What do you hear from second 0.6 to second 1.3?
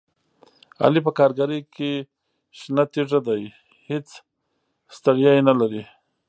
علي په